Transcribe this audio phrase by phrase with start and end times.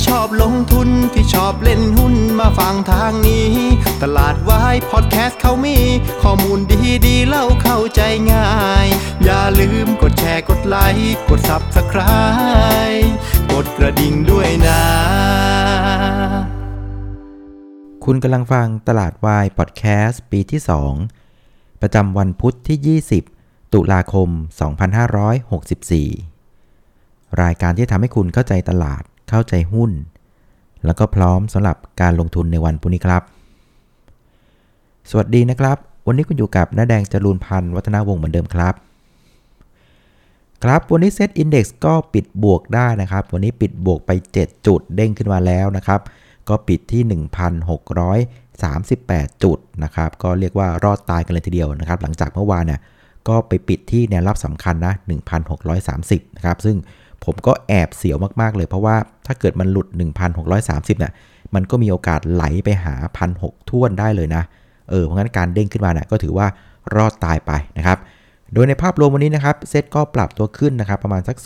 [0.00, 3.50] ที่ชอบลงทุนที่ชอบเล่นหุ้นมาฟังทางนี้
[4.02, 5.78] ตลาดวายพอดแคสต์เขามี
[6.22, 8.00] ข้อมูลดีดีเล่าเข้าใจ
[8.32, 8.50] ง่า
[8.84, 8.86] ย
[9.24, 13.08] อย่าลืมกดแชร์กดไลค์กด Subscribe
[13.52, 14.82] กดกระดิ่งด้วยนะ
[18.04, 20.60] คุณกำลังฟังตลาดวายพอดแคสต์ปีที่
[21.20, 23.00] 2 ประจำวันพุทธที่
[23.34, 24.28] 20 ตุลาคม
[26.64, 29.90] 2564 รายการที่ทำให้คุณเข้าใจตลาด เข้าใจหุ้น
[30.84, 33.22] แล้วก็พร้อมสำหรับการลงทุนในวันพรุ่งนี้ครับ
[35.10, 35.76] สวัสดีนะครับ
[36.06, 38.74] วันนี้คุณอยู่กับน้าแดงจรูนพันธ์วัฒนาวงศ์เหมือนเดิมครับ
[40.64, 46.00] ครับวันนี้เซตอินดี x ก็ปิดบวกได้นะครับ วันนี้ปิดบวกไป 7 จุดเด้งขึ้นมาแล้วนะครับ
[46.48, 47.02] ก็ปิดที่
[48.28, 52.80] 1,638 จุดนะครับ ก็เรียกว่ารอดตายกันเลยทีเดียวนะครับ หลังจากเมื่อวานเนี่ย
[53.28, 54.94] ก็ไปปิดที่แนวรับสำคัญนะ
[55.70, 56.76] 1,630 นะครับ ซึ่ง
[57.24, 59.88] ผมก็แอบเสียวมากๆเลย เพราะว่าถ้าเกิดมันหลุด
[60.42, 61.12] 1,630เนี่ย
[61.54, 62.94] มันก็มีโอกาสไหลไปหา
[63.32, 64.42] 1,600ท่วนได้เลยนะ
[64.90, 66.46] เออ เพราะงั้นการเด้งขึ้นมาเนี่ยก็ถือว่า
[66.96, 67.98] รอดตายไปนะครับ
[68.54, 71.36] โดยในภาพรวมวันนี้นะครับ เซตก็ปรับตัวขึ้นนะครับ ประมาณสัก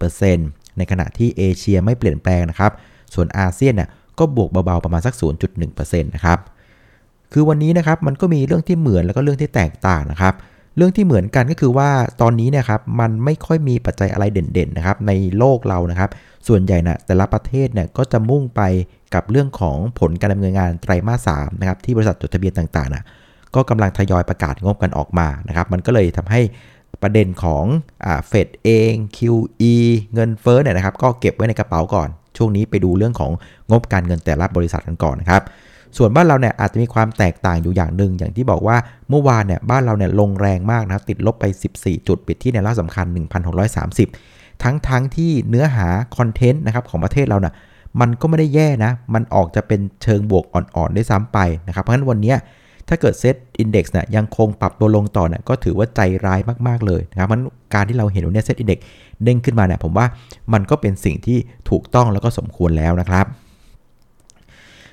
[0.00, 2.72] 0.4%ในขณะที่เอเชียไม่เปลี่ยนแปลงนะครับ
[3.14, 5.14] ส่วนอาเซียนเนี่ยก็บวกเบาๆประมาณสัก
[5.58, 6.38] 0.1%นะครับ
[7.32, 10.34] คือวันนี้นะครับมันก็มีเรื่องที่เหมือนแล้วก็เรื่องที่แตกต่างนะครับ
[10.78, 11.90] เรื่องที่เหมือนกันก็คือว่า
[12.22, 16.10] ตอนนี้เนี่ยครับมันไม่ค่อยมีปัจจัยอะไรเด่นๆนะครับในโลกเรานะครับ
[16.48, 18.62] ส่วนใหญ่นะแต่ละประเทศเนี่ยก็จะมุ่งไป
[19.14, 23.04] กับเรื่องของผลการดำเนินงานไตรมาสสามนะครับที่บริษัทจดทะเบียนต่างๆนะ
[23.54, 26.40] ก็กำลังทยอยประกาศงบกันออกมานะครับ มันก็เลยทำให้
[27.02, 27.64] ประเด็นของ
[28.28, 29.74] เฟดเอง QE
[30.14, 33.30] เงินเฟ้อเนี่ยนะครับ ก็เก็บไว้ในกระเป๋าก่อน ช่วงนี้ไปดูเรื่องของ
[33.70, 35.42] งบการเงินแต่ละบริษัทกันก่อนนะครับ
[35.96, 38.76] ส่วนบ้านเราเนี่ยอาจจะมีความแตกต่างอยู่อย่างหนึ่งอย่างที่บอกว่า
[39.08, 41.44] เมื่อวานเนี่ยบ้านเราเนี่ยลงแรงมากนะติดลบไป
[41.76, 43.06] 14 จุดปิดที่ในรอบสำคัญ
[43.84, 47.54] 1,630 ทั้งทั้งที่เนื้อหาคอนเทนต์นะครับของประเทศเราเนี่ย
[48.00, 52.34] มันก็ไม่ได้แย่นะ มันออกจะเป็นเชิงบวกอ่อนๆได้ซ้ำไปนะครับ เพราะฉะนั้นวันนี้
[52.88, 57.40] ถ้าเกิดเซตอินดี x เนี่ยยังคงปรับตัวลงต่อเนี่ยก็ถือว่าใจร้ายมากๆเลยนะครับมัน
[57.74, 58.78] การที่เราเห็นวันนี้ SET Index
[59.24, 60.06] เด้งขึ้นมาเนี่ยผมว่า
[60.52, 61.38] มันก็เป็นสิ่งที่
[61.70, 63.26] ถูกต้องแล้วก็สมควรแล้วนะครับ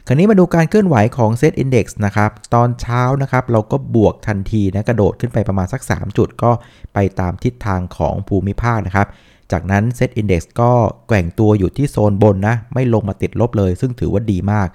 [0.07, 6.51] คราวนี้มาดูการเคลื่อนไหวของเซตอินดี x นะครับ ตอนเช้านะครับเราก็บวกทันทีนะกระโดดขึ้นไปประมาณสัก 3 จุดก็
[6.93, 9.07] ไปตามทิศทางของภูมิภาคนะครับ
[9.51, 10.71] จากนั้นเซตอินดี x ก็
[11.07, 14.67] แกว่งตัวอยู่ที่โซนบนนะ ไม่ลงมาติดลบเลย ซึ่งถือว่าดีมาก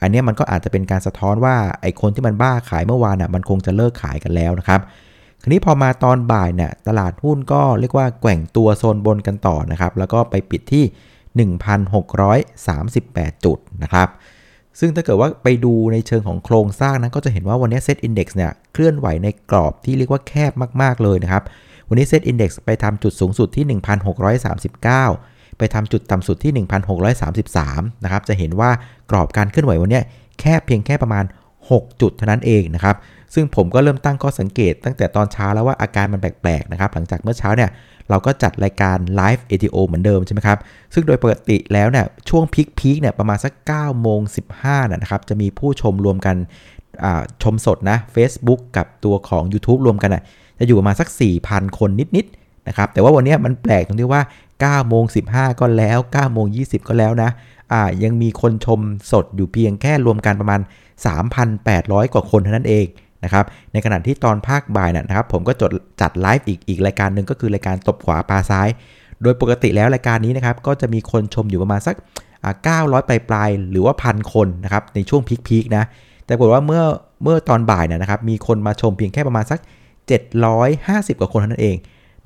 [0.00, 4.80] อันนี้มันก็อาจจะเป็นการสะท้อนว่าไอ้คนที่มันบ้าขายเมื่อวานน่ะมันคงจะเลิกขายกันแล้วนะครับ
[5.42, 10.84] คราวนี้พอมาตอนบ่ายเนี่ยตลาดหุ้นก็เรียกว่าแกว่งตัวโซนบนกันต่อนะครับ แล้วก็ไปปิดที่
[11.54, 14.10] 1,638 จุดนะครับ
[14.78, 21.42] ซึ่งถ้าเกิดว่าไปดูในเชิงของโครงสร้างนั้นก็จะเห็นว่าวันนี้ SET Index เนี่ยเคลื่อนไหวในกรอบที่เรียกว่าแคบมาก ๆ เลยนะครับ
[21.88, 23.80] วันนี้ SET Index ไปทำจุดสูงสุดที่
[24.46, 26.66] 1,639 ไปทำจุดต่ำสุดที่
[27.28, 28.70] 1,633 นะครับ จะเห็นว่า
[29.10, 30.00] กรอบการเคลื่อนไหววันนี้
[30.40, 31.24] แค่เพียงแค่ประมาณ
[31.72, 32.96] 6 จุดเท่านั้นเองนะครับ
[33.34, 37.70] ซึ่งผมก็เริ่มตั้งข้อสังเกตตั้งแต่ตอนเช้าแล้วว่าอาการมันแปลกๆนะครับ หลังจากเมื่อเช้าเนี่ย
[38.10, 40.58] เราก็จัดรายการไลฟ์ ATO เหมือนเดิมใช่ไหมครับ
[40.94, 44.20] ซึ่งโดยปกติแล้วเนี่ยช่วงพีคพีคเนี่ยประมาณสัก9โมง
[44.56, 46.36] 15นะครับจะมีผู้ชมรวมกัน
[47.42, 50.22] ชมสดนะ Facebook กับตัวของ YouTube รวมกันอะ
[50.58, 51.08] จะอยู่ประมาณสัก
[51.42, 54.22] 4,000 คนนิดๆนะครับ แต่ว่าวันนี้มันแปลกตรงที่ว่า
[54.82, 57.30] 9โมง15 ก็แล้ว9โมง20 ก็แล้วนะ
[57.72, 58.80] อ่ายังมีคนชม
[59.12, 60.60] สดอยู่เพียงแค่รวมกันประมาณ
[61.04, 62.86] 3,800 กว่าคนเท่านั้นเอง
[63.24, 68.68] นะครับ ในขณะที่ตอนภาคบ่ายนะครับ ผมก็จดจัดไลฟ์อีกอีกรายการหนึ่งก็คือรายการตบขวาปลาซ้าย
[69.22, 71.96] โดยปกติแล้วรายการนี้นะครับ ก็จะมีคนชมอยู่ประมาณสัก
[72.50, 75.84] 900 ปลายปลายหรือว่าพันคนนะครับ ในช่วงพีคๆนะ
[76.26, 76.82] แต่ปรากฏว่าเมื่อ
[77.24, 79.60] เมื่อตอนบ่ายนะครับ มีคนมาชมเพียงแค่ประมาณสัก
[80.40, 81.76] 750 กว่าคนเท่านั้นเอง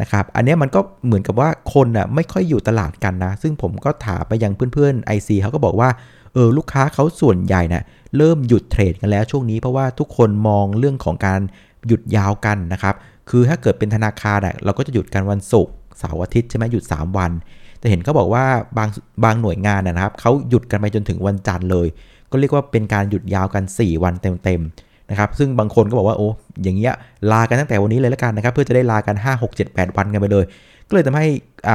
[0.01, 5.89] นะครับอันนี้มันก็เหมือนกับว่าคนอะไม่ค่อยอยู่ตลาดกันนะ ซึ่งผมก็ถามไปยังเพื่อนๆ IC เขาก็บอกว่า
[6.33, 7.85] เออลูกค้าเขาส่วนใหญ่นะ่ะ
[8.17, 11.41] เริ่มหยุดเทรดกันแล้วช่วงนี้เพราะว่าทุกคนมองเรื่องของการ
[11.87, 12.95] หยุดยาวกันนะครับ
[13.31, 17.33] คือถ้าเกิดเป็นธนาคารอะเราก็จะหยุดกันวันศุกร์เสาร์อาทิตย์ใช่ไหมหยุด 3 วัน
[17.79, 18.45] แต่เห็นเขาบอกว่า
[18.79, 18.89] บาง
[19.25, 21.87] บางหน่วยงานนะครับเขาหยุดกันไปจนถึงวันจันทร์เลย
[22.31, 26.29] ก็เรียกว่าเป็นการหยุดยาวกัน 4 วันเต็มๆ นะครับซึ่งบางคนก็บอกว่าโอ้
[26.63, 26.93] อย่างเงี้ย
[27.33, 30.45] ลากันตั้งแต่วันนี้เลยแล้วกันนะครับเพื่อจะได้ลากัน 5 6 7 8 วันกันไปเลย
[30.89, 31.27] ก็เลยทำให้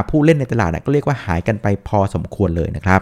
[0.09, 3.01] ผู้เล่นในตลาดก็เรียกว่าหายกันไปพอสมควรเลยนะครับ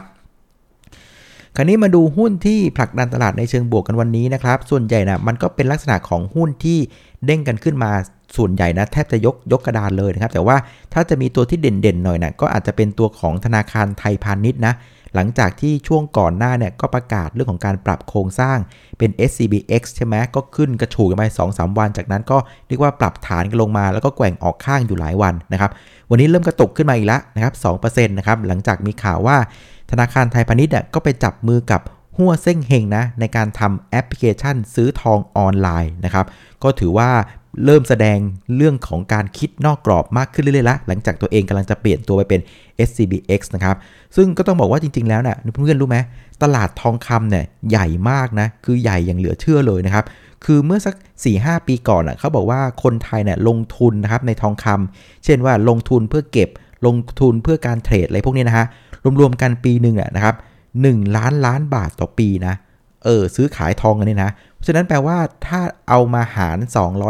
[1.56, 6.78] คราวนี้มาดูหุ้นที่ผลักดันตลาดในเชิงบวกกันวันนี้นะครับ ส่วนใหญ่นะมันก็เป็นลักษณะของหุ้นที่
[7.26, 7.92] เด้งกันขึ้นมา
[8.38, 10.56] ส่วนใหญ่นะแทบจะยกยกกระดานเลยนะครับ แต่ว่า
[10.94, 14.74] ถ้าจะมีตัวที่เด่นๆหน่อยนะก็อาจจะเป็นตัวของธนาคารไทยพาณิชย์นะ
[15.16, 18.58] หลังจากที่ช่วงก่อนหน้าเนี่ยก็ประกาศเรื่องของการปรับโครงสร้าง
[18.98, 22.38] เป็น SCBX ใช่ไหมก็ขึ้นกระฉูดกันไป2-3 วัน จากนั้นก็
[22.68, 25.72] เรียกว่าปรับฐานกันลงมา แล้วก็แกว่งออกข้างอยู่หลายวันนะครับ
[26.10, 29.38] วันนี้เริ่มกระตุกขึ้นมาอีกแล้วนะครับ2%นะครับหลังจากมีข่าวว่า
[29.92, 31.82] ธนาคารไทยพาณิชย์ก็ไปจับมือกับ
[32.18, 36.26] หัวเส้งเฮงนะในการทำแอปพลิเคชันซื้อทองออนไลน์นะครับ
[36.64, 37.10] ก็ถือว่า
[37.66, 38.18] เริ่มแสดง
[38.56, 42.42] เรื่องของการคิดนอกกรอบมากขึ้นเรื่อยๆละหลังจากตัวเองกำลังจะเปลี่ยนตัวไปเป็น
[42.88, 43.76] SCBX นะครับ
[44.16, 45.98] ซึ่งก็ต้องบอกว่าจริงๆแล้วนะ่ะเพื่อนๆรู้ไหม
[46.44, 50.06] ตลาดทองคำเนี่ยใหญ่มากนะ คือใหญ่อย่างเหลือเชื่อเลยนะครับ
[50.46, 50.96] คือเมื่อสัก
[51.32, 56.50] 4-5 ปีก่อนอะเขาบอกว่าคนไทยเนี่ยลงทุนนะครับในทองคำเช่นว่าลงทุนเพื่อเก็บ
[56.86, 58.66] ลงทุนเพื่อการเทรดอะไรพวกนี้นะฮะ
[59.20, 60.36] รวมๆกันปีหนึ่งอะนะครับ
[60.78, 62.56] 1ล้านล้านบาทต่อปีนะ
[63.06, 65.18] เออซื้อขายทองกันนี่นะ เพราะฉะนั้นแปลว่า
[65.48, 65.60] ถ้า
[65.90, 66.58] เอามาหาร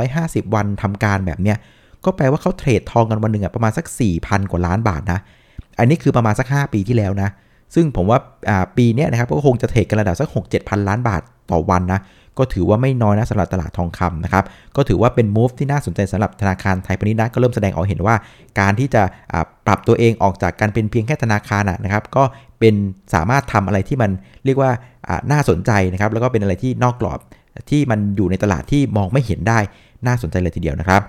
[0.01, 1.57] 250 วันทำการแบบเนี้ย
[2.05, 3.85] ก็แปลว่าเขาเทรดทองกันวันหนึ่งอะประมาณสัก
[4.19, 5.19] 4,000 กว่าล้านบาทนะ
[5.79, 7.29] อันนี้คือประมาณสัก 5 ปีที่แล้วนะ
[7.75, 8.19] ซึ่งผมว่า
[8.77, 11.21] ปีนี้นะครับก็คงจะเทรดกันระดับสัก 6 7 พันล้านบาท
[11.51, 11.99] ต่อวันนะ
[12.39, 14.43] ก็ถือว่าไม่น้อยนะสำหรับตลาดทองคำนะครับ
[14.75, 18.15] ก็ถือว่าเป็น move ที่น่าสนใจสำหรับธนาคารไทยพาณิชย์นะก็เริ่มแสดงออกเห็นว่า
[18.59, 19.03] การที่จะ
[19.65, 22.23] ปรับตัวเองออกจากการเป็นเพียงแค่ธนาคารนะครับ ก็
[22.59, 22.75] เป็น
[23.13, 24.11] สามารถทำอะไรที่มัน
[24.45, 24.71] เรียกว่า
[25.31, 27.19] น่าสนใจนะครับ แล้วก็เป็นอะไรที่นอกกรอบ
[27.69, 29.59] ที่มันอยู่ในตลาดที่มองไม่เห็นได้
[30.05, 31.01] น่าสนใจเลยทีเดียวนะครับ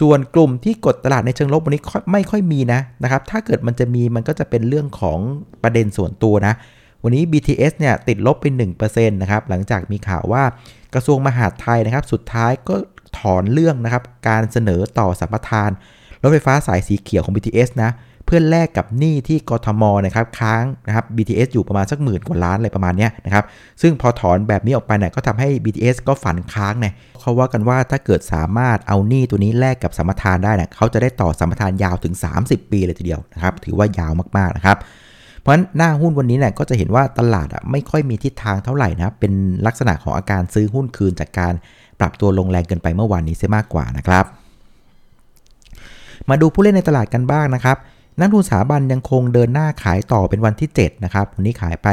[0.00, 1.82] ส่วนกลุ่มที่กดตลาดในเชิงลบวันนี้
[2.12, 5.18] ไม่ค่อยมีนะนะครับ ถ้าเกิดมันจะมีมันก็จะเป็นเรื่องของ
[5.62, 6.54] ประเด็นส่วนตัวนะ
[7.08, 8.44] วันนี้ BTS เนี่ยติดลบไป
[8.78, 10.44] 1%นะครับหลังจากมีข่าวว่า
[10.94, 12.74] กระทรวงมหาดไทยนะครับ สุดท้ายก็
[13.18, 15.70] ถอนเรื่องนะครับการเสนอต่อสัมปทาน
[16.22, 17.90] รถไฟฟ้าสายสีเขียวของ BTS นะ
[18.24, 23.44] เพื่อแลกกับหนี้ที่กทมนะครับค้างนะครับ BTS อยู่ประมาณสักหมื่นกว่าล้านอะไรประมาณนี้นะครับ
[23.82, 34.78] ซึ่งพอถอนแบบนี้ออกไปเนี่ยก็ทำให้ BTS ก็ฝันค้างเนี่ยเขาว่ากันว่าถ้าเกิดสามารถเอาหนี้ตัวนี้แลกกับสัมปทานได้เนี่ยเขาจะได้ต่อสัมปทานยาวถึง 30 ปีเลยทีเดียวนะครับถือว่ายาวมากๆนะครับ
[35.46, 39.32] เพราะฉะนั้นหน้าหุ้นวันนี้เนี่ยก็จะเห็นว่าตลาดอะไม่ค่อยมีทิศทางเท่าไหร่นะ เป็น
[39.66, 41.54] ลักษณะของอาการซื้อหุ้นคืนจากการ
[42.00, 44.24] ปรับตัวลงแรงเกินไปเมื่อวานนี้เสียมากกว่านะครับ
[46.28, 47.76] มาดูผู้เล่นในตลาดกันบ้างนะครับ
[48.20, 51.88] นักทุนสถาบันยังคงเดินหน้าขายต่อเป็นวันที่ 7 นะครับวันนี้ขายไป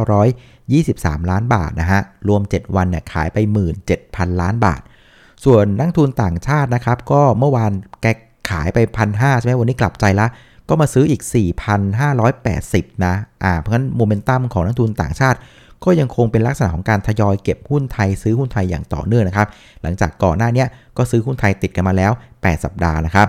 [0.00, 3.38] 1,923 ล้านบาทนะฮะ รวม 7 วันเนี่ยขายไป
[3.88, 4.80] 17,000 ล้านบาท
[5.44, 7.72] ส่วนนักทุนต่างชาตินะครับ ก็เมื่อวาน
[8.02, 8.06] แก
[8.50, 10.26] ขายไป 1,500ใช่ไหมวันนี้กลับใจละ
[10.68, 11.22] ก็มาซื้ออีก
[11.92, 13.14] 4,580 นะ
[13.44, 15.38] อ่า เพราะฉะนั้นโมเมนตัมของนักทุนต่างชาติ
[15.84, 19.48] ก็ยังคงเป็นลักษณะของการทยอยเก็บหุ้นไทยซื้อหุ้นไทยอย่างต่อเนื่องนะครับ
[19.82, 20.64] หลังจากก่อนหน้านี้
[20.96, 23.28] ก็ซื้อหุ้นไทยติดกันมาแล้ว 8 สัปดาห์นะครับ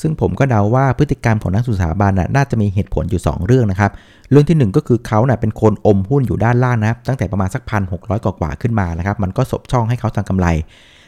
[0.00, 3.90] ซึ่งผมก็เดาว่าพฤติกรรมของนักสถาบันน่าจะมีเหตุผลอยู่ 2 เรื่องนะครับ
[4.30, 8.02] เรื่องที่ 1 ก็คือเขาเป็นคนอมหุ้นอยู่ด้านล่างนะครับตั้งแต่ประมาณสักพันหก
[8.40, 10.46] กว่าขึ้นมานะครับ มันก็สบช่องให้เขาทำกำไร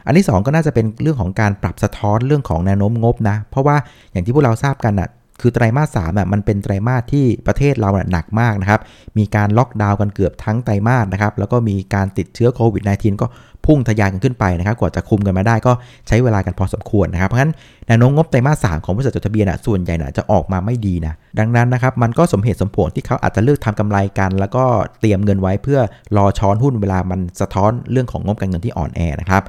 [0.06, 3.76] อันที่ 2 ก็น่าจะเป็นเรื่องของการปรับสะท้อนเรื่องของแนวโน้มงบนะ เพราะว่า
[4.12, 5.08] อย่างที่พวกเราทราบกันนะ
[5.40, 8.80] คือไตรมาสสามอะมันเป็นไตรมาสที่ประเทศเราหนักมากนะครับ
[9.18, 13.26] มีการล็อกดาวน์กันเกือบทั้งไตรมาสนะครับ แล้วก็มีการติดเชื้อโควิด -19 ก็
[13.66, 15.72] พุ่งทะยานกันขึ้นไปนะครับ กว่าจะคุมกันมาได้ก็
[16.08, 17.52] ใช้เวลากันพอสมควรนะครับ เพราะฉะนั้น
[17.86, 24.64] แนวโน้มงบไตรมาสสามของบริษัทจดทะเบียนอะส่วนใหญ่น่ะจะออกมาไม่ดีนะ ดังนั้นนะครับมันก็สมเหตุสมผลที่เขาอาจจะเลือกทำกำไรกัน แล้วก็
[25.00, 25.80] เตรียมเงินไว้เพื่อ
[26.16, 29.42] รอช้อนหุ้นเวลามันสะท้อนเรื่องของงบการเงินที่อ่อนแอนะครับ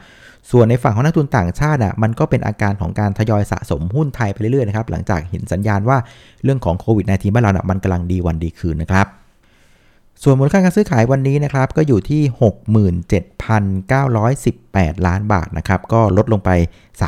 [0.52, 5.98] ส่วนในฝั่งของนักทุนต่างชาติอะมันก็เป็นอาการของการทยอยสะสมหุ้นไทยไปเรื่อยๆนะครับหลังจากเห็นสัญญาณว่า
[6.44, 9.08] เรื่องของโควิด -19 บ้านเรานะมันกำลังดีวันดีคืนนะครับ
[10.24, 12.22] ส่วนมูลค่าการซื้อขายวันนี้นะครับก็อยู่ที่
[14.60, 16.50] 67,918 ล้านบาทนะครับก็ลดลงไป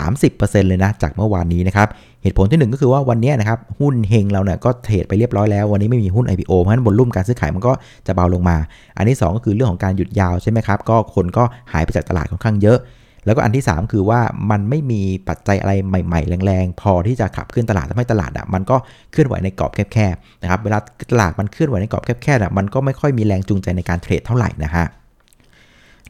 [0.05, 1.87] 30%เลยนะจากเมื่อวานนี้นะครับ
[2.23, 7.73] เหตุผลที่ 1 ก็คือว่าวันนี้นะครับหุ้นเฮงเราเนี่ยก็เทรดไปเรียบร้อยแล้ววันนี้ไม่มีหุ้น IPO เพราะฉะนั้นบนรุ่มการซื้อขายมันก็
[8.07, 8.57] จะเบาลงมา
[8.97, 12.79] อันที่ 2 ก็คือเรื่องของการหยุดยาวใช่ไหมครับก็คนก็หายไปจากตลาดค่อนข้างเยอะ
[13.25, 18.75] แล้วก็อันที่ 3 คือว่ามันไม่มีปัจจัยอะไรใหม่ๆ แรงๆ พอที่จะขับขึ้นตลาดทำให้ตลาดอะมันก็
[19.11, 20.77] เคลื่อนไหวในกรอบแคบๆนะครับเวลา
[21.11, 24.85] ตลาดมันเคลื่อนไหวในกรอบแคบๆอะมันก็ไม่ค่อยมีแรงจูงใจในการเทรดเท่าไหร่นะฮะ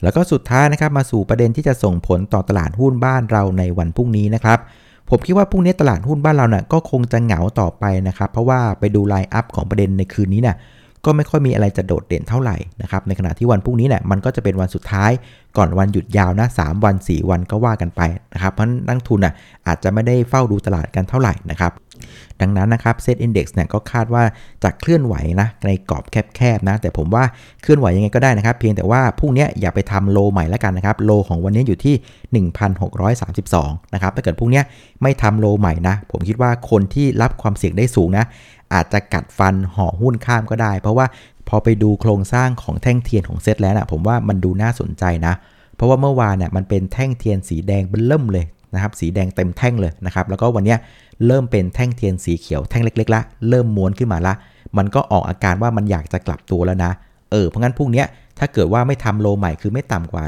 [0.02, 4.58] แล้วก็สุดท้ายนะครับมาสู่ประเด็นที่จะส่งผลต่อตลาดหุ้นบ้านเราในวันพรุ่งนี้นะครับ
[5.10, 10.56] ผมคิดว่าพรุ่งนี้ตลาดหุ้นบ้านเราเนี่ยก็คงจะเหงาต่อไปนะครับ เพราะว่าไปดูไลน์อัพของประเด็นในคืนนี้เนี่ย
[11.04, 15.10] ก็ไม่ค่อยมีอะไรจะโดดเด่นเท่าไหร่นะครับในขณะที่วันพรุ่งนี้เนี่ยมันก็จะเป็นวันสุดท้าย
[15.56, 18.00] ก่อนวันหยุดยาวนะ3วัน 4 วันก็ว่ากันไป
[18.34, 19.34] นะครับเพราะนักทุนอะ
[19.66, 21.72] อาจจะไม่ได้เฝ้าดูตลาดกันเท่าไหร่นะครับ
[22.40, 24.22] ดังนั้นนะครับเซตอินดี x เนี่ยก็คาดว่า
[24.64, 26.04] จะเคลื่อนไหวนะในกรอบ
[26.36, 27.24] แคบๆนะ แต่ผมว่า
[27.62, 32.46] เคลื่อนไหวยังไงก็ได้นะครับ เพียงแต่ว่าพรุ่งนี้อย่าไปทำโลใหม่แล้วกันนะครับโลของวันนี้อยู่ที่
[33.00, 34.62] 1,632 นะครับถ้าเกิดพรุ่งนี้
[35.02, 38.24] ไม่ทำโลใหม่นะ ผมคิดว่าคนที่รับความเสี่ยงได้สูงนะ
[38.74, 41.06] อาจจะกัดฟันห่อหุ้นข้ามก็ได้ เพราะว่า
[41.48, 45.34] พอไปดูโครงสร้างของแท่งเทียนของเซตแล้วนะผมว่ามันดูน่าสนใจนะ
[45.76, 48.44] เพราะว่าเมื่อวานเนี่ยมันเป็นแท่งเทียนสีแดงเบิ่มเลย
[48.74, 50.76] นะครับสีแดงเต็มแท่งเลยนะครับแล้วก็วันนี้
[51.26, 54.34] เริ่มเป็นแท่งเทียนสีเขียวแท่งเล็กๆละเริ่มม้วนขึ้นมาละ
[54.76, 56.92] มันก็ออกอาการว่ามันอยากจะกลับตัวแล้วนะ
[57.30, 58.04] เออเพราะงั้นพรุ่งนี้
[58.38, 60.22] ถ้าเกิดว่าไม่ทำ low ใหม่คือไม่ต่ำกว่า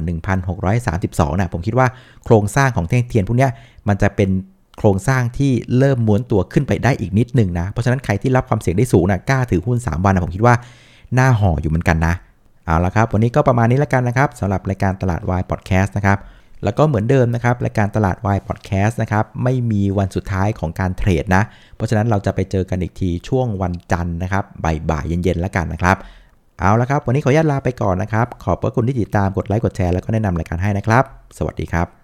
[0.69, 1.87] 1,632นะผมคิดว่า
[2.25, 3.49] โครงสร้างของแท่งเทียนพวกนี้
[3.89, 4.31] มันจะเป็น
[4.79, 10.55] โครงสร้างที่เริ่มม้วนตัวขึ้นไปได้อีกนิดหนึ่งนะ เพราะฉะนั้นใครที่รับความเสี่ยงได้สูงนะกล้าถือหุ้น 3 วันนะผมคิดว่า
[11.15, 12.15] หน้าห่ออยู่เหมือนกันนะ
[12.67, 16.19] เอาละครับ วันนี้ก็ประมาณนี้แล้วกันนะครับสำหรับรายการตลาดวายพอดแคสต์นะครับ
[16.65, 21.43] แล้วก็เหมือนเดิมนะครับรายการตลาดวายพอดแคสต์นะครับไม่มีวันสุดท้ายของการเทรดนะ
[21.77, 24.45] เพราะฉะนั้นเราจะไปเจอกันอีกทีช่วงวันจันทร์นะครับ
[24.91, 25.97] บ่ายๆเย็นๆแล้วกันนะครับ
[26.61, 31.05] เอาละครับ วันนี้ขออนุญาตลาไปก่อนนะครับ ขอบพระคุณที่ติดตามกดไลค์กดแชร์แล้วก็แนะนำรายการให้นะครับ
[31.39, 32.04] สวัสดีครับ